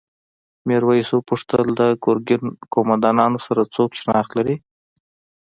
[0.67, 4.55] میرويس وپوښتل د ګرګین قوماندانانو سره څوک شناخت لري؟